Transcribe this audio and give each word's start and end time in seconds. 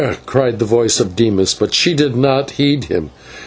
cried 0.25 0.57
the 0.57 0.65
voice 0.65 0.99
of 0.99 1.15
Dimas, 1.15 1.53
but 1.53 1.75
she 1.75 1.93
did 1.93 2.15
not 2.15 2.49
heed 2.49 2.85
him. 2.85 3.11